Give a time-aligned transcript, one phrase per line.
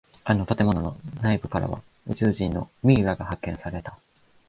[0.23, 3.95] あの建物の内部からは宇宙人のミイラが発見された。